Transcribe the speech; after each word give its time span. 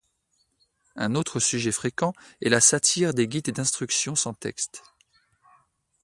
Un 0.95 1.13
autre 1.13 1.39
sujet 1.39 1.71
fréquent 1.71 2.13
est 2.41 2.49
la 2.49 2.59
satire 2.59 3.13
des 3.13 3.27
guides 3.27 3.51
d'instructions 3.51 4.15
sans 4.15 4.33
texte. 4.33 4.81